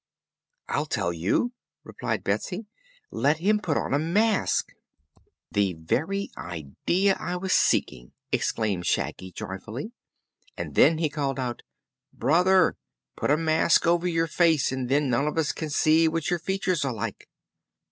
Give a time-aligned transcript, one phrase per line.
[0.67, 1.53] "I'll tell you,"
[1.83, 2.65] replied Betsy.
[3.11, 4.73] "Let him put on a mask."
[5.51, 9.91] "The very idea I was seeking!" exclaimed Shaggy joyfully;
[10.57, 11.61] and then he called out:
[12.11, 12.77] "Brother,
[13.15, 16.39] put a mask over your face, and then none of us can see what your
[16.39, 17.29] features are like."